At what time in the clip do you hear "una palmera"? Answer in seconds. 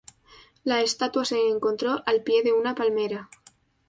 2.53-3.29